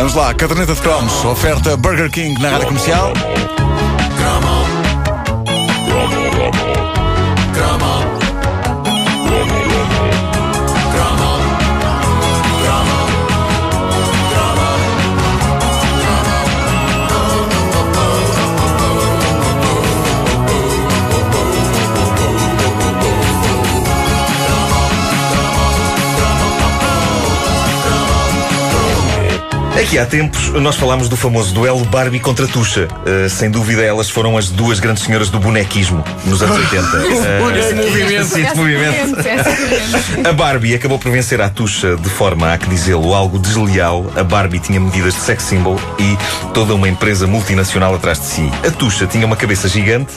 Vamos 0.00 0.14
lá, 0.14 0.32
caderneta 0.32 0.74
de 0.74 0.80
cromos, 0.80 1.26
oferta 1.26 1.76
Burger 1.76 2.10
King 2.10 2.32
na 2.40 2.48
rádio 2.48 2.68
comercial. 2.68 3.12
Aqui 29.90 29.98
há 29.98 30.06
tempos 30.06 30.50
nós 30.50 30.76
falámos 30.76 31.08
do 31.08 31.16
famoso 31.16 31.52
duelo 31.52 31.84
Barbie 31.86 32.20
contra 32.20 32.46
Tuxa. 32.46 32.86
Uh, 33.04 33.28
sem 33.28 33.50
dúvida, 33.50 33.82
elas 33.82 34.08
foram 34.08 34.38
as 34.38 34.48
duas 34.48 34.78
grandes 34.78 35.02
senhoras 35.02 35.30
do 35.30 35.40
bonequismo 35.40 36.04
nos 36.26 36.40
anos 36.40 36.58
80. 36.70 36.96
Uh, 36.96 37.56
Esse 37.58 37.74
movimento. 37.74 38.24
sim, 38.28 38.42
esse 38.46 38.54
movimento. 38.54 40.28
A 40.28 40.32
Barbie 40.32 40.76
acabou 40.76 40.96
por 40.96 41.10
vencer 41.10 41.40
a 41.40 41.48
Tuxa 41.48 41.96
de 41.96 42.08
forma, 42.08 42.52
há 42.52 42.56
que 42.56 42.68
dizê-lo, 42.68 43.12
algo 43.12 43.36
desleal. 43.36 44.12
A 44.14 44.22
Barbie 44.22 44.60
tinha 44.60 44.78
medidas 44.78 45.14
de 45.14 45.22
sex 45.22 45.42
symbol 45.42 45.76
e 45.98 46.16
toda 46.54 46.72
uma 46.72 46.88
empresa 46.88 47.26
multinacional 47.26 47.92
atrás 47.92 48.20
de 48.20 48.26
si. 48.26 48.48
A 48.64 48.70
Tuxa 48.70 49.08
tinha 49.08 49.26
uma 49.26 49.34
cabeça 49.34 49.68
gigante, 49.68 50.12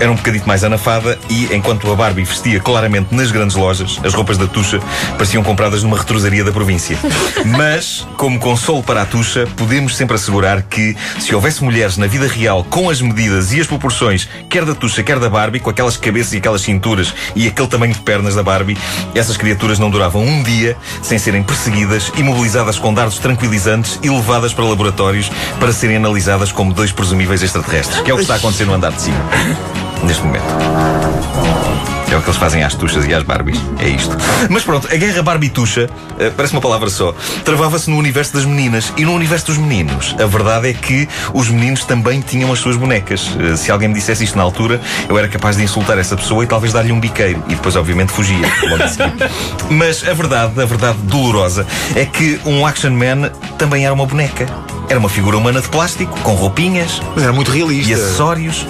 era 0.00 0.10
um 0.10 0.16
bocadito 0.16 0.48
mais 0.48 0.64
anafada 0.64 1.18
e, 1.28 1.54
enquanto 1.54 1.90
a 1.92 1.94
Barbie 1.94 2.24
vestia 2.24 2.58
claramente 2.58 3.14
nas 3.14 3.30
grandes 3.30 3.54
lojas, 3.54 4.00
as 4.02 4.14
roupas 4.14 4.38
da 4.38 4.46
Tuxa 4.46 4.80
pareciam 5.12 5.42
compradas 5.42 5.82
numa 5.82 5.98
retrosaria 5.98 6.42
da 6.42 6.50
província. 6.50 6.98
Mas, 7.44 8.06
como 8.16 8.38
consolo 8.38 8.82
para 8.82 9.02
a 9.02 9.06
Tuxa, 9.06 9.46
podemos 9.56 9.96
sempre 9.96 10.16
assegurar 10.16 10.62
que, 10.62 10.96
se 11.18 11.34
houvesse 11.34 11.62
mulheres 11.62 11.96
na 11.96 12.06
vida 12.06 12.26
real 12.26 12.64
com 12.64 12.88
as 12.88 13.00
medidas 13.00 13.52
e 13.52 13.60
as 13.60 13.66
proporções, 13.66 14.28
quer 14.48 14.64
da 14.64 14.74
Tuxa, 14.74 15.02
quer 15.02 15.18
da 15.18 15.28
Barbie, 15.28 15.60
com 15.60 15.70
aquelas 15.70 15.96
cabeças 15.96 16.32
e 16.32 16.38
aquelas 16.38 16.62
cinturas 16.62 17.14
e 17.36 17.46
aquele 17.46 17.68
tamanho 17.68 17.92
de 17.92 18.00
pernas 18.00 18.34
da 18.34 18.42
Barbie, 18.42 18.78
essas 19.14 19.36
criaturas 19.36 19.78
não 19.78 19.90
duravam 19.90 20.22
um 20.22 20.42
dia 20.42 20.76
sem 21.02 21.18
serem 21.18 21.42
perseguidas, 21.42 22.10
imobilizadas 22.16 22.78
com 22.78 22.92
dardos 22.92 23.18
tranquilizantes 23.18 23.98
e 24.02 24.08
levadas 24.08 24.52
para 24.52 24.64
laboratórios 24.64 25.30
para 25.58 25.72
serem 25.72 25.96
analisadas 25.96 26.52
como 26.52 26.72
dois 26.72 26.92
presumíveis 26.92 27.42
extraterrestres, 27.42 28.00
que 28.00 28.10
é 28.10 28.14
o 28.14 28.16
que 28.16 28.22
está 28.22 28.34
a 28.34 28.36
acontecer 28.38 28.64
no 28.64 28.74
andar 28.74 28.92
de 28.92 29.02
cima, 29.02 29.18
neste 30.04 30.22
momento. 30.24 30.44
É 32.12 32.16
o 32.16 32.20
que 32.22 32.28
eles 32.28 32.40
fazem 32.40 32.64
às 32.64 32.74
tuchas 32.74 33.06
e 33.06 33.14
às 33.14 33.22
Barbies. 33.22 33.60
É 33.78 33.88
isto. 33.88 34.16
Mas 34.48 34.64
pronto, 34.64 34.88
a 34.92 34.96
guerra 34.96 35.22
Barbie-tucha, 35.22 35.88
eh, 36.18 36.32
parece 36.36 36.52
uma 36.52 36.60
palavra 36.60 36.90
só, 36.90 37.14
travava-se 37.44 37.88
no 37.88 37.96
universo 37.96 38.34
das 38.34 38.44
meninas. 38.44 38.92
E 38.96 39.04
no 39.04 39.12
universo 39.14 39.46
dos 39.46 39.56
meninos, 39.58 40.16
a 40.20 40.26
verdade 40.26 40.70
é 40.70 40.72
que 40.72 41.08
os 41.32 41.48
meninos 41.48 41.84
também 41.84 42.20
tinham 42.20 42.52
as 42.52 42.58
suas 42.58 42.76
bonecas. 42.76 43.30
Eh, 43.38 43.54
Se 43.56 43.70
alguém 43.70 43.86
me 43.86 43.94
dissesse 43.94 44.24
isto 44.24 44.36
na 44.36 44.42
altura, 44.42 44.80
eu 45.08 45.16
era 45.16 45.28
capaz 45.28 45.56
de 45.56 45.62
insultar 45.62 45.98
essa 45.98 46.16
pessoa 46.16 46.42
e 46.42 46.48
talvez 46.48 46.72
dar-lhe 46.72 46.90
um 46.90 46.98
biqueiro. 46.98 47.44
E 47.46 47.54
depois, 47.54 47.76
obviamente, 47.76 48.10
fugia. 48.10 48.44
Mas 49.70 50.06
a 50.08 50.12
verdade, 50.12 50.60
a 50.60 50.64
verdade 50.66 50.98
dolorosa, 51.04 51.64
é 51.94 52.04
que 52.04 52.40
um 52.44 52.66
Action 52.66 52.90
Man 52.90 53.30
também 53.56 53.84
era 53.84 53.94
uma 53.94 54.04
boneca. 54.06 54.46
Era 54.88 54.98
uma 54.98 55.08
figura 55.08 55.36
humana 55.38 55.60
de 55.60 55.68
plástico, 55.68 56.18
com 56.22 56.34
roupinhas 56.34 57.00
Mas 57.14 57.22
era 57.22 57.32
muito 57.32 57.52
realista. 57.52 57.88
e 57.92 57.94
acessórios. 57.94 58.66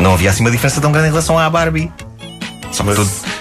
Não 0.00 0.14
havia 0.14 0.30
assim 0.30 0.42
uma 0.42 0.50
diferença 0.50 0.80
tão 0.80 0.92
grande 0.92 1.08
em 1.08 1.10
relação 1.10 1.38
à 1.38 1.48
Barbie. 1.48 1.90
Só 2.72 2.82
que 2.82 2.94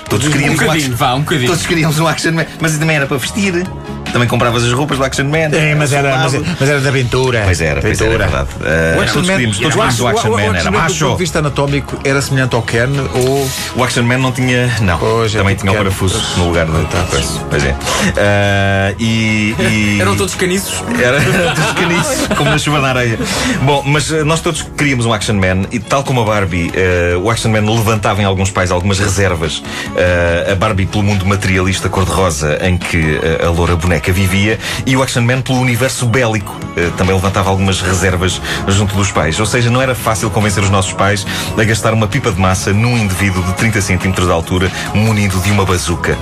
todos 0.10 0.28
Um 0.28 0.32
queríamos 0.32 0.60
um 0.60 0.64
bocadinho, 0.64 0.94
action, 0.94 0.96
vá, 0.96 1.14
um 1.16 1.24
todos 1.24 1.66
queríamos 1.66 2.00
um 2.00 2.08
Action 2.08 2.32
Man, 2.34 2.46
mas 2.62 2.78
também 2.78 2.96
era 2.96 3.08
para 3.08 3.18
vestir. 3.18 3.66
Também 4.14 4.28
compravas 4.28 4.64
as 4.64 4.72
roupas 4.72 4.98
do 4.98 5.04
Action 5.04 5.26
Man. 5.26 5.50
É, 5.58 5.76
mas 5.76 5.92
era, 5.92 6.18
mas, 6.18 6.32
Soldado. 6.32 6.58
mas 6.60 6.70
era 6.70 6.80
de 6.80 6.88
aventura. 6.88 7.42
Pois 7.44 7.60
era, 7.62 7.82
pois 7.82 8.00
era, 8.00 8.12
é 8.12 8.16
Aventura. 8.16 8.28
verdade. 8.28 8.50
Uh, 8.96 8.98
O 8.98 9.02
Action 9.02 9.14
todos 9.24 9.30
Man, 9.30 9.52
todos 9.52 9.80
acho- 9.80 10.04
o 10.04 10.08
Action 10.08 10.30
o- 10.30 10.34
o 10.34 10.38
Man, 10.38 10.44
era 10.44 10.52
Action 10.52 10.72
Man, 10.72 10.78
do 10.78 10.84
macho. 10.84 11.06
ponto 11.06 11.18
de 11.18 11.24
vista 11.24 11.40
anatómico, 11.40 12.00
era 12.06 12.22
semelhante 12.22 12.56
ao 12.56 12.62
Ken 12.62 12.90
ou. 13.16 13.50
O 13.76 13.84
Action 13.84 14.04
Man 14.04 14.20
não 14.20 14.32
tinha. 14.32 14.72
Não, 14.82 14.98
Pois, 15.00 15.34
é 15.34 15.38
também 15.40 15.56
tinha 15.56 15.72
o 15.72 15.76
que- 15.76 15.78
parafuso 15.80 16.22
no 16.38 16.48
lugar 16.48 16.66
do. 16.68 16.84
Tá. 16.86 17.06
Pois, 17.10 17.26
pois 17.50 17.64
é. 17.66 17.70
Uh, 17.72 18.96
e, 19.00 19.56
e- 19.60 19.98
Eram 20.02 20.16
todos 20.16 20.36
caniços. 20.36 20.84
Era 21.02 21.20
dos 21.20 21.72
caniços, 21.74 22.28
como 22.38 22.50
na 22.52 22.58
chuva 22.58 22.80
na 22.80 22.90
areia. 22.90 23.18
Bom, 23.64 23.84
mas 23.86 24.12
eh, 24.12 24.24
nós 24.24 24.42
todos 24.42 24.62
queríamos 24.78 25.06
um 25.06 25.14
Action 25.14 25.36
Man 25.36 25.68
e, 25.72 25.80
tal 25.80 26.04
como 26.04 26.22
a 26.22 26.26
Barbie, 26.26 26.72
eh, 26.76 27.16
o 27.22 27.30
Action 27.32 27.52
Man 27.52 27.62
levantava 27.62 28.22
em 28.22 28.26
alguns 28.26 28.50
pais 28.52 28.72
algumas 28.72 29.00
reservas. 29.00 29.64
Eh, 29.96 30.50
a 30.52 30.56
Barbie 30.56 30.86
pelo 30.86 31.04
mundo 31.04 31.26
materialista 31.26 31.90
cor-de-rosa 31.90 32.60
em 32.62 32.78
que 32.78 33.20
eh, 33.22 33.46
a 33.46 33.50
loura 33.50 33.76
boneca 33.76 34.03
vivia 34.12 34.60
e 34.86 34.96
o 34.96 35.04
Action 35.04 35.22
Man 35.22 35.42
pelo 35.42 35.60
universo 35.60 36.06
bélico. 36.06 36.56
eh, 36.76 36.90
também 36.98 37.14
levantava 37.16 37.50
algumas 37.50 37.82
reservas 37.82 38.42
junto 38.68 38.96
dos 38.96 39.12
pais. 39.12 39.40
Ou 39.40 39.46
seja, 39.46 39.70
não 39.70 39.82
era 39.82 39.94
fácil 39.94 40.30
convencer 40.30 40.64
os 40.64 40.70
nossos 40.70 40.94
pais 40.94 41.26
a 41.58 41.64
gastar 41.64 41.94
uma 41.94 42.08
pipa 42.08 42.32
de 42.32 42.40
massa 42.40 42.74
num 42.74 42.98
indivíduo 42.98 43.44
de 43.44 43.54
30 43.54 43.82
centímetros 43.82 44.28
de 44.28 44.34
altura 44.34 44.72
munido 44.94 45.40
de 45.40 45.52
uma 45.52 45.66
bazuca. 45.66 46.18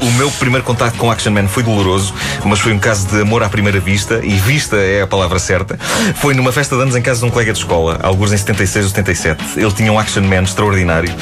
O, 0.00 0.06
o 0.06 0.12
meu 0.12 0.30
primeiro 0.32 0.64
contato 0.64 0.96
com 0.96 1.10
Action 1.10 1.32
Man 1.32 1.48
foi 1.48 1.62
doloroso, 1.62 2.14
mas 2.44 2.60
foi 2.60 2.72
um 2.72 2.78
caso 2.78 3.06
de 3.08 3.20
amor 3.20 3.42
à 3.42 3.48
primeira 3.48 3.80
vista, 3.80 4.20
e 4.22 4.34
vista 4.34 4.76
é 4.76 5.02
a 5.02 5.06
palavra 5.06 5.38
certa. 5.38 5.78
Foi 6.16 6.34
numa 6.34 6.52
festa 6.52 6.76
de 6.76 6.82
anos 6.82 6.94
em 6.96 7.02
casa 7.02 7.20
de 7.20 7.26
um 7.26 7.30
colega 7.30 7.52
de 7.52 7.58
escola, 7.58 7.98
alguns 8.02 8.32
em 8.32 8.36
76 8.36 8.84
ou 8.84 8.90
77. 8.90 9.44
Ele 9.56 9.72
tinha 9.72 9.92
um 9.92 9.98
Action 9.98 10.22
Man 10.22 10.42
extraordinário 10.42 11.12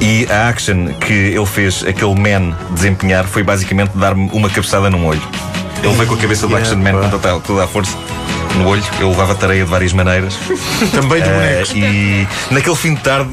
e 0.00 0.26
a 0.30 0.48
action 0.48 0.88
que 1.00 1.12
ele 1.12 1.46
fez 1.46 1.84
aquele 1.84 2.14
man 2.14 2.56
desempenhar 2.70 3.26
foi 3.26 3.42
basicamente 3.42 3.90
dar-me 3.96 4.30
uma 4.32 4.48
cabeçada 4.48 4.88
num 4.90 5.04
olho. 5.06 5.17
Ele 5.82 5.94
veio 5.94 6.06
com 6.08 6.14
a 6.14 6.18
cabeça 6.18 6.46
do 6.46 6.56
Action 6.56 6.76
Man 6.76 6.92
com 7.00 7.08
toda, 7.10 7.40
toda 7.40 7.64
a 7.64 7.66
força. 7.68 7.96
No 8.56 8.66
olho, 8.66 8.82
eu 8.98 9.10
levava 9.10 9.34
tareia 9.34 9.62
de 9.62 9.70
várias 9.70 9.92
maneiras. 9.92 10.34
Também 10.90 11.22
de 11.22 11.28
Eh, 11.28 11.32
bonecos. 11.32 11.72
e 11.76 12.26
naquele 12.50 12.74
fim 12.74 12.94
de 12.94 13.00
tarde, 13.02 13.30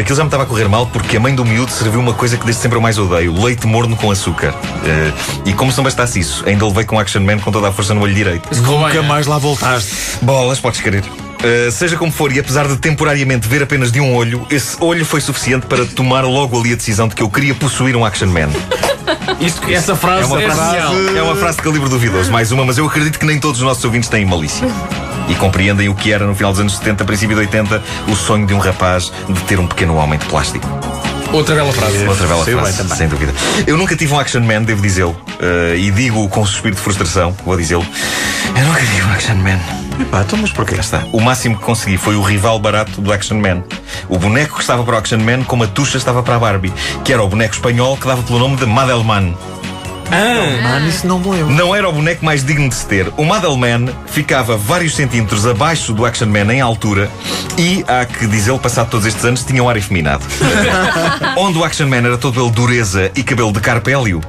aquilo 0.00 0.16
já 0.16 0.22
me 0.22 0.28
estava 0.28 0.44
a 0.44 0.46
correr 0.46 0.68
mal 0.68 0.86
porque 0.86 1.16
a 1.16 1.20
mãe 1.20 1.34
do 1.34 1.44
miúdo 1.44 1.70
serviu 1.70 2.00
uma 2.00 2.14
coisa 2.14 2.36
que 2.38 2.44
desde 2.46 2.62
sempre 2.62 2.78
eu 2.78 2.80
mais 2.80 2.96
odeio: 2.96 3.34
leite 3.44 3.66
morno 3.66 3.94
com 3.96 4.10
açúcar. 4.10 4.54
Eh, 4.84 5.12
e 5.46 5.52
como 5.52 5.70
se 5.70 5.76
não 5.76 5.84
bastasse 5.84 6.20
isso, 6.20 6.42
ainda 6.46 6.64
levei 6.64 6.84
com 6.84 6.96
o 6.96 6.98
Action 6.98 7.20
Man 7.22 7.38
com 7.38 7.50
toda 7.52 7.68
a 7.68 7.72
força 7.72 7.92
no 7.92 8.00
olho 8.02 8.14
direito. 8.14 8.48
Nunca 8.62 8.96
é? 8.96 9.02
mais 9.02 9.26
lá 9.26 9.36
voltaste. 9.36 9.90
Bolas, 10.22 10.58
podes 10.60 10.80
querer. 10.80 11.02
Uh, 11.04 11.70
seja 11.70 11.96
como 11.96 12.10
for, 12.10 12.32
e 12.32 12.38
apesar 12.40 12.66
de 12.66 12.76
temporariamente 12.78 13.46
ver 13.46 13.62
apenas 13.62 13.92
de 13.92 14.00
um 14.00 14.14
olho, 14.14 14.46
esse 14.50 14.76
olho 14.80 15.04
foi 15.04 15.20
suficiente 15.20 15.66
para 15.66 15.84
tomar 15.84 16.24
logo 16.24 16.58
ali 16.58 16.72
a 16.72 16.76
decisão 16.76 17.08
de 17.08 17.14
que 17.14 17.22
eu 17.22 17.28
queria 17.28 17.54
possuir 17.54 17.94
um 17.94 18.04
Action 18.06 18.28
Man. 18.28 18.48
Isto, 19.40 19.70
essa 19.70 19.94
frase 19.94 20.22
É 20.22 20.26
uma 20.26 20.42
é 20.42 20.50
frase, 20.50 21.18
é 21.18 21.22
uma 21.22 21.36
frase 21.36 21.56
de 21.58 21.62
calibre 21.62 21.88
duvidoso, 21.88 22.30
mais 22.30 22.52
uma, 22.52 22.64
mas 22.64 22.78
eu 22.78 22.86
acredito 22.86 23.18
que 23.18 23.26
nem 23.26 23.38
todos 23.38 23.60
os 23.60 23.66
nossos 23.66 23.84
ouvintes 23.84 24.08
têm 24.08 24.24
malícia. 24.24 24.66
E 25.28 25.34
compreendem 25.34 25.88
o 25.88 25.94
que 25.94 26.12
era 26.12 26.26
no 26.26 26.34
final 26.34 26.52
dos 26.52 26.60
anos 26.60 26.76
70, 26.76 27.04
princípio 27.04 27.34
de 27.34 27.40
80, 27.42 27.82
o 28.08 28.16
sonho 28.16 28.46
de 28.46 28.54
um 28.54 28.58
rapaz 28.58 29.12
de 29.28 29.40
ter 29.42 29.58
um 29.58 29.66
pequeno 29.66 29.96
homem 29.96 30.18
de 30.18 30.26
plástico. 30.26 30.66
Outra 31.32 31.54
bela 31.54 31.72
frase. 31.72 32.06
Outra 32.06 32.26
bela 32.26 32.44
frase, 32.44 32.96
sem 32.96 33.08
dúvida. 33.08 33.34
Eu 33.66 33.76
nunca 33.76 33.96
tive 33.96 34.14
um 34.14 34.18
Action 34.18 34.40
Man, 34.40 34.62
devo 34.62 34.80
dizê-lo. 34.80 35.16
Uh, 35.40 35.74
e 35.76 35.90
digo 35.90 36.28
com 36.28 36.46
suspiro 36.46 36.74
de 36.74 36.80
frustração, 36.80 37.36
vou 37.44 37.56
dizê-lo. 37.56 37.84
Eu 38.56 38.64
nunca 38.64 38.80
tive 38.80 39.02
um 39.02 39.12
Action 39.12 39.36
Man. 39.36 39.85
Epá, 40.00 40.22
então 40.22 40.38
mas 40.38 40.52
porquê? 40.52 40.74
Está. 40.74 41.04
O 41.12 41.20
máximo 41.20 41.56
que 41.56 41.64
consegui 41.64 41.96
foi 41.96 42.16
o 42.16 42.22
rival 42.22 42.58
barato 42.58 43.00
do 43.00 43.12
Action 43.12 43.38
Man. 43.38 43.64
O 44.08 44.18
boneco 44.18 44.56
que 44.56 44.60
estava 44.60 44.84
para 44.84 44.94
o 44.94 44.98
Action 44.98 45.18
Man, 45.18 45.44
como 45.44 45.64
a 45.64 45.66
tucha 45.66 45.96
estava 45.96 46.22
para 46.22 46.36
a 46.36 46.38
Barbie, 46.38 46.72
que 47.04 47.12
era 47.12 47.22
o 47.22 47.28
boneco 47.28 47.54
espanhol 47.54 47.96
que 47.96 48.06
dava 48.06 48.22
pelo 48.22 48.38
nome 48.38 48.56
de 48.56 48.66
Madelman. 48.66 49.34
Ah, 50.10 50.62
Mano, 50.62 50.88
isso 50.88 51.06
não 51.06 51.18
me 51.18 51.28
lembro. 51.28 51.50
Não 51.52 51.74
era 51.74 51.88
o 51.88 51.92
boneco 51.92 52.24
mais 52.24 52.44
digno 52.44 52.68
de 52.68 52.74
se 52.74 52.86
ter. 52.86 53.12
O 53.16 53.24
Madelman 53.24 53.88
ficava 54.06 54.56
vários 54.56 54.94
centímetros 54.94 55.46
abaixo 55.46 55.92
do 55.92 56.04
Action 56.06 56.28
Man 56.28 56.52
em 56.52 56.60
altura 56.60 57.10
e, 57.58 57.84
há 57.88 58.04
que 58.04 58.26
dizê-lo, 58.26 58.58
passado 58.58 58.88
todos 58.88 59.06
estes 59.06 59.24
anos, 59.24 59.44
tinha 59.44 59.62
um 59.62 59.68
ar 59.68 59.76
efeminado. 59.76 60.24
Onde 61.36 61.58
o 61.58 61.64
Action 61.64 61.88
Man 61.88 61.98
era 61.98 62.16
todo 62.18 62.40
ele 62.40 62.50
dureza 62.50 63.10
e 63.14 63.22
cabelo 63.22 63.52
de 63.52 63.60
carpélio, 63.60 64.20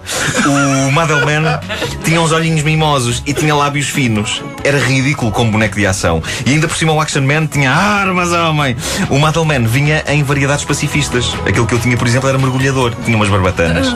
o 0.87 0.91
Madelman 0.91 1.59
tinha 2.03 2.19
uns 2.21 2.31
olhinhos 2.31 2.63
mimosos 2.63 3.21
e 3.25 3.33
tinha 3.33 3.55
lábios 3.55 3.87
finos. 3.87 4.41
Era 4.63 4.79
ridículo 4.79 5.31
como 5.31 5.51
boneco 5.51 5.75
de 5.75 5.85
ação. 5.85 6.21
E 6.45 6.51
ainda 6.53 6.67
por 6.67 6.75
cima 6.77 6.91
o 6.93 6.99
Action 6.99 7.21
Man 7.21 7.45
tinha 7.47 7.71
armas, 7.71 8.31
homem! 8.31 8.75
O 9.09 9.19
Madelman 9.19 9.65
vinha 9.65 10.03
em 10.07 10.23
variedades 10.23 10.65
pacifistas. 10.65 11.35
Aquele 11.45 11.65
que 11.65 11.73
eu 11.73 11.79
tinha, 11.79 11.95
por 11.97 12.07
exemplo, 12.07 12.27
era 12.29 12.37
mergulhador. 12.37 12.93
Tinha 13.05 13.15
umas 13.15 13.29
barbatanas. 13.29 13.95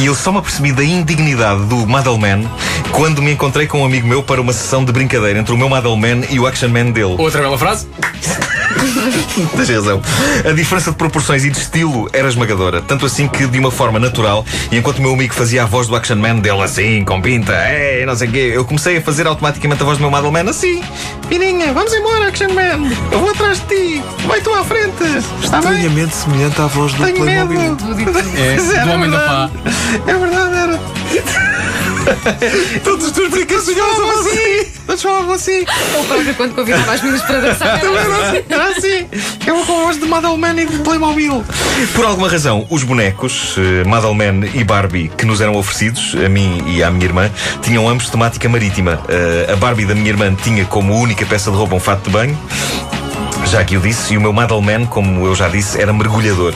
E 0.00 0.06
eu 0.06 0.14
só 0.14 0.32
me 0.32 0.38
apercebi 0.38 0.72
da 0.72 0.84
indignidade 0.84 1.64
do 1.66 1.86
Madelman 1.86 2.48
quando 2.90 3.22
me 3.22 3.32
encontrei 3.32 3.66
com 3.66 3.82
um 3.82 3.84
amigo 3.84 4.06
meu 4.06 4.22
para 4.22 4.40
uma 4.40 4.52
sessão 4.52 4.84
de 4.84 4.92
brincadeira 4.92 5.38
entre 5.38 5.52
o 5.52 5.56
meu 5.56 5.68
Madelman 5.68 6.22
e 6.30 6.40
o 6.40 6.46
Action 6.46 6.68
Man 6.68 6.90
dele. 6.90 7.14
outra 7.18 7.40
bela 7.40 7.58
frase. 7.58 7.86
Tens 9.56 9.68
razão. 9.68 10.00
A 10.48 10.52
diferença 10.52 10.90
de 10.90 10.96
proporções 10.96 11.44
e 11.44 11.50
de 11.50 11.58
estilo 11.58 12.08
era 12.12 12.28
esmagadora. 12.28 12.82
Tanto 12.82 13.06
assim 13.06 13.28
que, 13.28 13.46
de 13.46 13.58
uma 13.58 13.70
forma 13.70 13.98
natural, 13.98 14.44
e 14.70 14.76
enquanto 14.76 14.98
o 14.98 15.02
meu 15.02 15.12
amigo 15.12 15.34
fazia 15.34 15.62
a 15.62 15.66
voz 15.66 15.86
do 15.86 15.96
Action 15.96 16.16
Man 16.16 16.36
dele 16.36 16.62
assim, 16.62 17.04
com 17.04 17.20
pinta, 17.20 17.52
ei, 17.70 18.04
não 18.06 18.14
sei 18.16 18.28
o 18.28 18.32
quê, 18.32 18.52
eu 18.54 18.64
comecei 18.64 18.98
a 18.98 19.02
fazer 19.02 19.26
automaticamente 19.26 19.82
a 19.82 19.84
voz 19.86 19.98
do 19.98 20.02
meu 20.02 20.10
Madelman 20.10 20.48
assim: 20.48 20.82
Pininha, 21.28 21.72
vamos 21.72 21.92
embora, 21.92 22.28
Action 22.28 22.48
Man. 22.52 22.88
Eu 23.10 23.20
vou 23.20 23.30
atrás 23.30 23.60
de 23.60 23.66
ti. 23.66 24.02
Vai 24.26 24.40
tu 24.40 24.52
à 24.52 24.64
frente. 24.64 25.02
Está 25.42 25.60
bem? 25.60 25.72
Estranhamente 25.72 26.14
semelhante 26.14 26.60
à 26.60 26.66
voz 26.66 26.92
do 26.94 27.04
Tenho 27.04 27.16
Playmobil. 27.16 27.60
medo. 27.60 27.82
É, 28.42 28.84
do 28.84 28.90
homem 28.92 29.10
da 29.10 29.18
pá. 29.18 29.50
É 30.06 30.14
verdade, 30.14 30.54
era. 30.56 30.80
Todos 32.84 33.06
os 33.06 33.12
teus 33.12 33.30
brinquedos 33.30 33.64
sonhavam 33.64 34.10
assim. 34.10 34.66
Todos 34.86 35.02
falavam 35.02 35.34
assim. 35.34 35.64
Ou 35.96 36.04
próprio 36.04 36.34
quando 36.34 36.54
convidava 36.54 36.92
as 36.92 37.02
meninas 37.02 37.22
para 37.22 37.40
dançar. 37.40 37.84
era 37.84 38.28
assim. 38.28 38.44
Era 38.48 38.68
assim. 38.68 39.06
Eu 39.46 39.56
vou 39.56 39.66
com 39.66 39.80
a 39.80 39.84
voz 39.84 39.98
de 39.98 40.06
Madelman 40.06 40.60
e 40.60 40.66
de 40.66 40.78
Playmobil. 40.78 41.44
Por 41.94 42.04
alguma 42.04 42.28
razão, 42.28 42.66
os 42.70 42.82
bonecos, 42.82 43.56
eh, 43.58 43.86
Madelman 43.88 44.48
e 44.54 44.64
Barbie, 44.64 45.10
que 45.16 45.24
nos 45.24 45.40
eram 45.40 45.56
oferecidos, 45.56 46.14
a 46.24 46.28
mim 46.28 46.62
e 46.66 46.82
à 46.82 46.90
minha 46.90 47.04
irmã, 47.04 47.30
tinham 47.62 47.88
ambos 47.88 48.10
temática 48.10 48.48
marítima. 48.48 49.02
Eh, 49.08 49.52
a 49.52 49.56
Barbie 49.56 49.86
da 49.86 49.94
minha 49.94 50.08
irmã 50.08 50.34
tinha 50.34 50.64
como 50.64 50.94
única 50.94 51.24
peça 51.26 51.50
de 51.50 51.56
roupa 51.56 51.74
um 51.74 51.80
fato 51.80 52.04
de 52.04 52.10
banho. 52.10 52.38
Já 53.52 53.62
que 53.62 53.76
eu 53.76 53.82
disse, 53.82 54.14
e 54.14 54.16
o 54.16 54.20
meu 54.22 54.32
Madelman, 54.32 54.86
como 54.86 55.26
eu 55.26 55.34
já 55.34 55.46
disse, 55.46 55.78
era 55.78 55.92
mergulhador. 55.92 56.54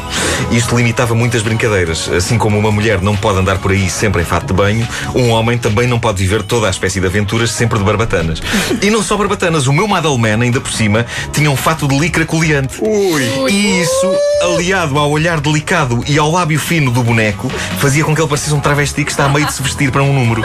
Isto 0.50 0.78
limitava 0.78 1.14
muitas 1.14 1.42
brincadeiras. 1.42 2.08
Assim 2.08 2.38
como 2.38 2.58
uma 2.58 2.72
mulher 2.72 3.02
não 3.02 3.14
pode 3.14 3.38
andar 3.38 3.58
por 3.58 3.70
aí 3.70 3.90
sempre 3.90 4.22
em 4.22 4.24
fato 4.24 4.46
de 4.46 4.54
banho, 4.54 4.88
um 5.14 5.28
homem 5.28 5.58
também 5.58 5.86
não 5.86 5.98
pode 5.98 6.22
viver 6.22 6.42
toda 6.42 6.66
a 6.66 6.70
espécie 6.70 6.98
de 6.98 7.06
aventuras 7.06 7.50
sempre 7.50 7.78
de 7.78 7.84
barbatanas. 7.84 8.40
E 8.80 8.88
não 8.88 9.02
só 9.02 9.14
barbatanas, 9.14 9.66
o 9.66 9.74
meu 9.74 9.86
Madelman, 9.86 10.40
ainda 10.40 10.58
por 10.58 10.72
cima, 10.72 11.04
tinha 11.34 11.50
um 11.50 11.56
fato 11.56 11.86
de 11.86 11.98
licra 11.98 12.24
coliante. 12.24 12.78
Ui. 12.80 13.50
E 13.50 13.82
isso, 13.82 14.14
aliado 14.54 14.98
ao 14.98 15.10
olhar 15.10 15.38
delicado 15.38 16.02
e 16.06 16.16
ao 16.16 16.30
lábio 16.30 16.58
fino 16.58 16.90
do 16.90 17.02
boneco, 17.02 17.50
fazia 17.78 18.04
com 18.04 18.14
que 18.14 18.22
ele 18.22 18.28
parecesse 18.28 18.54
um 18.54 18.60
travesti 18.60 19.04
que 19.04 19.10
está 19.10 19.26
a 19.26 19.28
meio 19.28 19.44
de 19.44 19.52
se 19.52 19.62
vestir 19.62 19.90
para 19.90 20.02
um 20.02 20.14
número. 20.14 20.42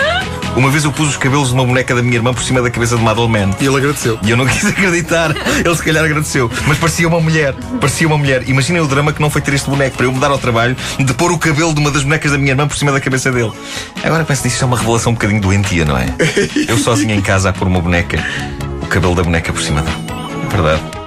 Uma 0.56 0.69
vez 0.69 0.83
eu 0.83 0.92
pus 0.92 1.09
os 1.09 1.18
cabelos 1.18 1.47
de 1.47 1.54
uma 1.54 1.65
boneca 1.65 1.95
da 1.95 2.01
minha 2.01 2.15
irmã 2.15 2.33
por 2.33 2.44
cima 2.44 2.62
da 2.62 2.69
cabeça 2.69 2.97
de 2.97 3.04
Madelman. 3.04 3.51
E 3.59 3.65
ele 3.65 3.77
agradeceu. 3.77 4.19
E 4.21 4.31
eu 4.31 4.38
não 4.38 4.45
quis 4.47 4.65
acreditar. 4.65 5.33
Ele 5.63 5.75
se 5.75 5.83
calhar 5.83 6.04
agradeceu. 6.04 6.40
Mas 6.67 6.77
parecia 6.77 7.07
uma 7.07 7.19
mulher. 7.19 7.53
Parecia 7.79 8.07
uma 8.07 8.17
mulher. 8.17 8.47
Imaginem 8.47 8.81
o 8.81 8.88
drama 8.88 9.11
que 9.13 9.21
não 9.21 9.29
foi 9.29 9.41
ter 9.41 9.53
este 9.53 9.69
boneco 9.69 9.97
para 9.97 10.05
eu 10.05 10.11
me 10.11 10.19
dar 10.19 10.31
ao 10.31 10.38
trabalho 10.38 10.75
de 10.99 11.13
pôr 11.13 11.31
o 11.31 11.38
cabelo 11.38 11.73
de 11.73 11.79
uma 11.79 11.91
das 11.91 12.03
bonecas 12.03 12.31
da 12.31 12.38
minha 12.38 12.51
irmã 12.51 12.67
por 12.67 12.77
cima 12.77 12.91
da 12.91 12.99
cabeça 12.99 13.31
dele. 13.31 13.51
Agora 14.03 14.23
penso 14.23 14.43
nisso, 14.45 14.63
é 14.63 14.67
uma 14.67 14.77
revelação 14.77 15.11
um 15.11 15.15
bocadinho 15.15 15.41
doentia, 15.41 15.85
não 15.85 15.97
é? 15.97 16.05
Eu 16.67 16.77
sozinho 16.77 17.13
em 17.13 17.21
casa 17.21 17.49
a 17.49 17.53
pôr 17.53 17.67
uma 17.67 17.79
boneca, 17.79 18.23
o 18.81 18.88
cabelo 18.88 19.15
da 19.15 19.23
boneca 19.23 19.51
por 19.51 19.61
cima 19.61 19.81
dele. 19.81 19.97
É 20.45 20.47
verdade. 20.49 21.00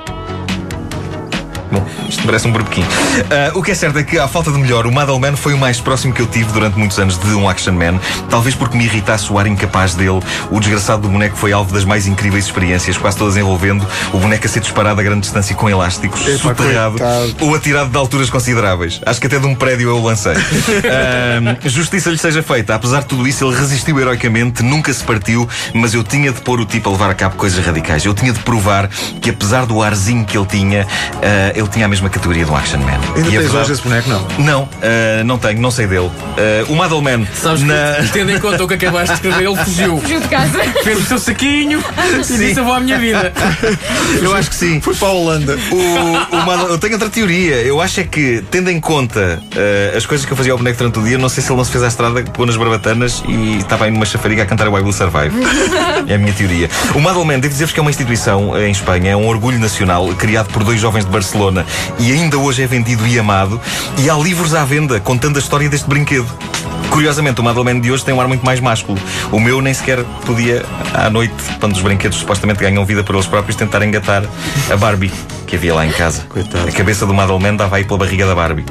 Bom, 1.74 1.84
isto 2.08 2.22
parece 2.24 2.46
um 2.46 2.52
burbequim. 2.52 2.84
Ah, 3.30 3.50
o 3.54 3.62
que 3.62 3.72
é 3.72 3.74
certo 3.74 3.98
é 3.98 4.04
que, 4.04 4.16
à 4.16 4.28
falta 4.28 4.52
de 4.52 4.58
melhor, 4.58 4.86
o 4.86 4.92
Madelman 4.92 5.34
foi 5.34 5.54
o 5.54 5.58
mais 5.58 5.80
próximo 5.80 6.12
que 6.12 6.22
eu 6.22 6.26
tive 6.26 6.52
durante 6.52 6.78
muitos 6.78 7.00
anos 7.00 7.18
de 7.18 7.34
um 7.34 7.48
action 7.48 7.72
man. 7.72 7.98
Talvez 8.30 8.54
porque 8.54 8.76
me 8.76 8.84
irritasse 8.84 9.32
o 9.32 9.38
ar 9.40 9.46
incapaz 9.48 9.96
dele. 9.96 10.20
O 10.52 10.60
desgraçado 10.60 11.02
do 11.02 11.08
boneco 11.08 11.36
foi 11.36 11.52
alvo 11.52 11.74
das 11.74 11.84
mais 11.84 12.06
incríveis 12.06 12.44
experiências, 12.44 12.96
quase 12.96 13.16
todas 13.16 13.36
envolvendo 13.36 13.84
o 14.12 14.18
boneco 14.18 14.46
a 14.46 14.48
ser 14.48 14.60
disparado 14.60 15.00
a 15.00 15.02
grande 15.02 15.22
distância 15.22 15.56
com 15.56 15.68
elásticos, 15.68 16.20
Epá, 16.28 16.38
soterrado 16.38 16.96
ou 17.40 17.56
atirado 17.56 17.90
de 17.90 17.96
alturas 17.96 18.30
consideráveis. 18.30 19.00
Acho 19.04 19.20
que 19.20 19.26
até 19.26 19.40
de 19.40 19.46
um 19.46 19.54
prédio 19.56 19.88
eu 19.88 19.96
o 19.96 20.04
lancei. 20.04 20.34
Ah, 20.84 21.56
justiça 21.68 22.10
lhe 22.10 22.18
seja 22.18 22.42
feita. 22.42 22.74
Apesar 22.74 23.00
de 23.00 23.06
tudo 23.06 23.26
isso, 23.26 23.44
ele 23.44 23.56
resistiu 23.56 23.98
heroicamente, 23.98 24.62
nunca 24.62 24.92
se 24.92 25.02
partiu, 25.02 25.48
mas 25.72 25.94
eu 25.94 26.04
tinha 26.04 26.30
de 26.30 26.40
pôr 26.40 26.60
o 26.60 26.66
tipo 26.66 26.88
a 26.88 26.92
levar 26.92 27.10
a 27.10 27.14
cabo 27.14 27.36
coisas 27.36 27.64
radicais. 27.64 28.04
Eu 28.04 28.14
tinha 28.14 28.32
de 28.32 28.38
provar 28.40 28.88
que, 29.20 29.30
apesar 29.30 29.66
do 29.66 29.82
arzinho 29.82 30.24
que 30.24 30.36
ele 30.36 30.46
tinha, 30.46 30.86
ah, 31.22 31.52
ele 31.54 31.63
tinha 31.68 31.86
a 31.86 31.88
mesma 31.88 32.08
categoria 32.08 32.44
do 32.44 32.54
Action 32.54 32.78
Man. 32.80 32.98
Ainda 33.16 33.18
E 33.18 33.20
a 33.20 33.24
tens 33.24 33.32
verdade- 33.42 33.56
hoje 33.58 33.72
esse 33.72 33.82
boneco? 33.82 34.08
Não. 34.08 34.26
Não, 34.38 34.68
ah, 34.82 35.24
não 35.24 35.38
tenho, 35.38 35.60
não 35.60 35.70
sei 35.70 35.86
dele. 35.86 36.10
Ah, 36.36 36.64
o 36.68 36.74
Madelman. 36.76 37.26
Sabes 37.40 37.62
na... 37.62 37.96
que, 38.02 38.08
tendo 38.12 38.30
em 38.32 38.38
conta 38.38 38.62
o 38.64 38.68
que 38.68 38.74
acabaste 38.74 39.08
de 39.08 39.12
escrever, 39.14 39.46
ele 39.46 39.56
fugiu. 39.56 39.98
Fugiu 39.98 40.20
de 40.20 40.28
casa. 40.28 40.58
Fez 40.82 40.98
o 41.00 41.04
seu 41.04 41.18
saquinho 41.18 41.82
e 42.18 42.22
disse: 42.38 42.56
Eu 42.58 42.64
vou 42.64 42.74
à 42.74 42.80
minha 42.80 42.98
vida. 42.98 43.32
Eu 44.22 44.34
acho 44.34 44.50
que 44.50 44.56
sim. 44.56 44.80
Fui 44.80 44.94
para 44.94 45.08
a 45.08 45.12
Holanda. 45.12 45.58
O, 45.70 46.36
o 46.36 46.46
Madel- 46.46 46.68
eu 46.68 46.78
tenho 46.78 46.94
outra 46.94 47.08
teoria. 47.08 47.56
Eu 47.56 47.80
acho 47.80 48.00
é 48.00 48.04
que, 48.04 48.42
tendo 48.50 48.70
em 48.70 48.80
conta 48.80 49.40
eh, 49.56 49.94
as 49.96 50.04
coisas 50.06 50.26
que 50.26 50.32
eu 50.32 50.36
fazia 50.36 50.52
ao 50.52 50.58
boneco 50.58 50.78
durante 50.78 50.98
o 50.98 51.02
dia, 51.02 51.16
não 51.18 51.28
sei 51.28 51.42
se 51.42 51.50
ele 51.50 51.56
não 51.58 51.64
se 51.64 51.70
fez 51.70 51.84
à 51.84 51.88
estrada, 51.88 52.22
pôr 52.22 52.46
nas 52.46 52.56
barbatanas 52.56 53.22
e 53.28 53.58
estava 53.58 53.84
aí 53.84 53.90
numa 53.90 54.04
chafariga 54.04 54.42
a 54.42 54.46
cantar 54.46 54.68
o 54.68 54.76
I 54.78 54.82
Will 54.82 54.92
Survive. 54.92 55.34
É 56.06 56.16
a 56.16 56.18
minha 56.18 56.32
teoria. 56.34 56.68
O 56.94 57.00
Madelman, 57.00 57.38
devo 57.40 57.52
dizer-vos 57.52 57.72
que 57.72 57.80
é 57.80 57.82
uma 57.82 57.88
instituição 57.90 58.58
em 58.60 58.70
Espanha, 58.70 59.12
é 59.12 59.16
um 59.16 59.26
orgulho 59.26 59.58
nacional, 59.58 60.06
criado 60.18 60.48
por 60.52 60.62
dois 60.62 60.78
jovens 60.78 61.04
de 61.06 61.10
Barcelona 61.10 61.53
e 61.98 62.12
ainda 62.12 62.38
hoje 62.38 62.62
é 62.62 62.66
vendido 62.66 63.06
e 63.06 63.18
amado. 63.18 63.60
E 63.98 64.08
há 64.08 64.14
livros 64.14 64.54
à 64.54 64.64
venda 64.64 64.98
contando 65.00 65.36
a 65.36 65.38
história 65.38 65.68
deste 65.68 65.88
brinquedo. 65.88 66.26
Curiosamente, 66.90 67.40
o 67.40 67.44
Madelman 67.44 67.80
de 67.80 67.90
hoje 67.90 68.04
tem 68.04 68.14
um 68.14 68.20
ar 68.20 68.28
muito 68.28 68.44
mais 68.44 68.60
másculo. 68.60 68.98
O 69.32 69.40
meu 69.40 69.60
nem 69.60 69.74
sequer 69.74 70.04
podia, 70.24 70.64
à 70.92 71.10
noite, 71.10 71.34
quando 71.58 71.72
os 71.72 71.80
brinquedos 71.80 72.18
supostamente 72.18 72.60
ganham 72.60 72.84
vida 72.84 73.02
por 73.02 73.16
eles 73.16 73.26
próprios, 73.26 73.56
tentar 73.56 73.82
engatar 73.82 74.22
a 74.70 74.76
Barbie 74.76 75.10
que 75.46 75.56
havia 75.56 75.74
lá 75.74 75.84
em 75.84 75.90
casa. 75.90 76.24
Coitado. 76.28 76.68
A 76.68 76.72
cabeça 76.72 77.04
do 77.04 77.12
Madelman 77.12 77.56
dava 77.56 77.76
aí 77.76 77.84
pela 77.84 77.98
barriga 77.98 78.26
da 78.26 78.34
Barbie. 78.34 78.64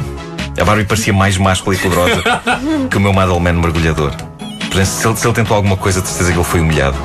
A 0.60 0.64
Barbie 0.64 0.86
parecia 0.86 1.12
mais 1.12 1.38
máscula 1.38 1.76
e 1.76 1.80
poderosa 1.80 2.24
que 2.90 2.98
o 2.98 3.00
meu 3.00 3.12
Madelman 3.12 3.54
mergulhador. 3.54 4.12
Se 4.72 5.08
ele, 5.08 5.16
se 5.16 5.28
ele 5.28 5.34
tentou 5.34 5.56
alguma 5.56 5.78
coisa, 5.78 6.02
de 6.02 6.08
certeza 6.08 6.32
que 6.32 6.38
ele 6.38 6.44
foi 6.44 6.60
humilhado. 6.60 6.98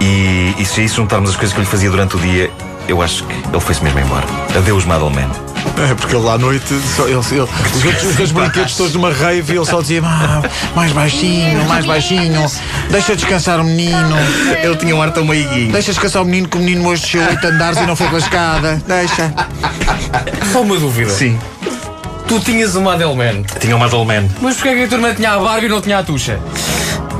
E, 0.00 0.54
e 0.58 0.64
se 0.64 0.80
a 0.80 0.84
isso 0.84 0.96
juntarmos 0.96 1.30
as 1.30 1.36
coisas 1.36 1.52
que 1.52 1.60
eu 1.60 1.64
lhe 1.64 1.70
fazia 1.70 1.88
durante 1.88 2.16
o 2.16 2.18
dia, 2.18 2.50
eu 2.88 3.00
acho 3.02 3.24
que 3.24 3.32
ele 3.34 3.60
foi-se 3.60 3.82
mesmo 3.82 3.98
embora. 4.00 4.24
Adeus, 4.56 4.84
Madelman. 4.84 5.28
É, 5.88 5.94
porque 5.94 6.14
ele 6.16 6.28
à 6.28 6.36
noite, 6.36 6.66
só, 6.96 7.04
ele, 7.04 7.12
ele- 7.14 7.40
os, 7.42 7.84
outros, 7.84 8.18
os 8.18 8.32
brinquedos 8.32 8.76
todos 8.76 8.94
numa 8.94 9.12
rave 9.12 9.52
e 9.52 9.56
ele 9.56 9.64
só 9.64 9.80
dizia 9.80 10.02
"Ah, 10.04 10.42
mais 10.74 10.90
baixinho, 10.92 11.64
mais 11.66 11.86
baixinho, 11.86 12.44
deixa 12.90 13.14
descansar 13.14 13.60
o 13.60 13.64
menino, 13.64 14.16
Ele 14.62 14.76
tinha 14.76 14.94
um 14.94 15.00
ar 15.00 15.12
tão 15.12 15.24
meiguinho. 15.24 15.70
deixa 15.72 15.92
descansar 15.92 16.22
o 16.22 16.24
menino 16.24 16.48
que 16.48 16.56
o 16.56 16.60
menino 16.60 16.86
hoje 16.88 17.02
desceu 17.02 17.22
oito 17.22 17.46
andares 17.46 17.78
e 17.80 17.86
não 17.86 17.94
foi 17.94 18.06
pela 18.08 18.18
escada, 18.18 18.82
deixa. 18.86 19.32
Só 20.52 20.62
uma 20.62 20.76
dúvida. 20.76 21.10
Sim, 21.10 21.38
Tu 22.26 22.40
tinhas 22.40 22.74
uma 22.74 22.94
Adelman, 22.94 23.42
tinha 23.60 23.76
um 23.76 23.78
Madelman. 23.78 24.28
mas 24.40 24.54
porquê 24.56 24.68
é 24.70 24.74
que 24.74 24.84
a 24.84 24.88
turma 24.88 25.14
tinha 25.14 25.32
a 25.32 25.38
Barbie 25.38 25.66
e 25.66 25.68
não 25.68 25.80
tinha 25.80 25.98
a 25.98 26.02
Tuxa? 26.02 26.38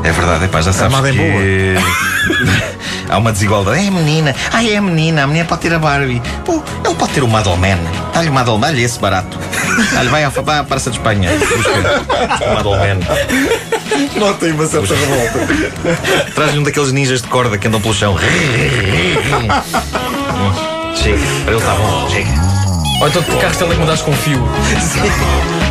É 0.05 0.11
verdade, 0.11 0.45
epá, 0.47 0.61
já 0.61 0.73
sabes 0.73 0.95
Armada 0.95 1.11
é 1.11 1.13
que... 1.13 2.72
Há 3.13 3.19
uma 3.19 3.31
desigualdade. 3.33 3.85
É 3.85 3.89
a 3.89 3.91
menina. 3.91 4.35
Ai, 4.53 4.73
é 4.73 4.77
a 4.79 4.81
menina. 4.83 5.25
A 5.25 5.27
menina 5.27 5.45
pode 5.45 5.61
ter 5.61 5.75
a 5.75 5.79
Barbie. 5.79 6.23
Pô, 6.47 6.63
ele 6.85 6.95
pode 6.95 7.13
ter 7.13 7.23
o 7.23 7.29
Madelman. 7.29 7.77
Dá-lhe 8.15 8.31
o 8.31 8.33
Madelman, 8.33 8.61
dá-lhe 8.71 8.83
esse 8.83 8.99
barato. 8.99 9.39
Dá-lhe, 9.93 10.09
vai, 10.09 10.25
à- 10.25 10.29
vai 10.31 10.59
à 10.59 10.65
Praça 10.65 10.91
de 10.91 10.97
Espanha. 10.97 11.29
O 11.31 12.55
Madelman. 12.55 13.01
Notem 14.17 14.53
uma 14.53 14.67
certa 14.67 14.95
revolta. 14.95 15.39
Traz-lhe 16.35 16.59
um 16.59 16.63
daqueles 16.63 16.91
ninjas 16.93 17.21
de 17.21 17.29
corda 17.29 17.59
que 17.59 17.69
andam 17.69 17.81
pelo 17.83 17.93
chão. 17.95 18.17
Chega, 20.95 21.19
para 21.45 21.53
ele 21.53 21.61
está 21.61 21.75
bom. 21.75 22.09
Chega. 22.11 22.31
Ou 23.01 23.09
então 23.09 23.23
de 23.23 23.37
carros 23.37 23.57
telecomandados 23.57 24.03
com 24.03 24.13
fio. 24.13 24.43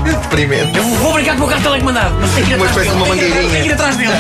Deprimente. 0.04 0.78
Eu 0.78 0.84
vou 0.84 1.14
brincar 1.14 1.38
com 1.38 1.46
o 1.46 1.48
carro 1.48 1.62
telecomandado, 1.62 2.16
mas 2.20 2.32
tem 2.32 2.44
que 2.44 2.52
ir 2.52 2.56
Uma 2.56 2.66
atrás 2.68 2.88
espécie 2.88 2.98
de 3.00 3.04
dele. 3.04 3.22
uma 3.22 3.32
mangueirinha. 3.32 3.52
Tem 3.52 3.62
que 3.62 3.68
ir 3.70 3.74
atrás 3.74 3.96
dele. 3.98 4.12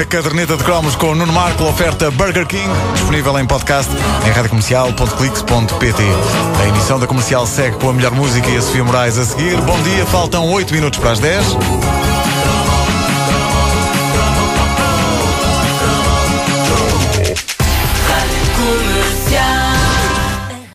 A 0.00 0.06
caderneta 0.06 0.56
de 0.56 0.64
cromos 0.64 0.96
com 0.96 1.08
o 1.08 1.14
Nuno 1.14 1.34
Marco, 1.34 1.64
oferta 1.64 2.10
Burger 2.10 2.46
King, 2.46 2.68
disponível 2.94 3.38
em 3.38 3.46
podcast 3.46 3.92
em 4.26 4.30
radiocomercial.clix.pt. 4.30 6.02
A 6.62 6.68
emissão 6.68 6.98
da 6.98 7.06
comercial 7.06 7.46
segue 7.46 7.76
com 7.76 7.90
a 7.90 7.92
melhor 7.92 8.12
música 8.12 8.48
e 8.48 8.56
a 8.56 8.62
Sofia 8.62 8.84
Moraes 8.84 9.18
a 9.18 9.24
seguir. 9.24 9.60
Bom 9.60 9.78
dia, 9.82 10.06
faltam 10.06 10.50
8 10.50 10.72
minutos 10.72 10.98
para 10.98 11.10
as 11.10 11.18
10. 11.18 11.44